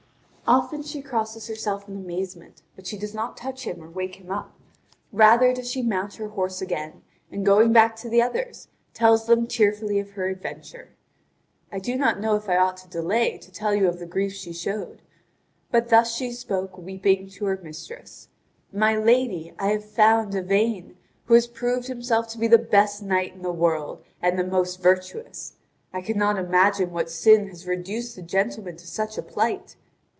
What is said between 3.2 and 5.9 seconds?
touch him or wake him up; rather does she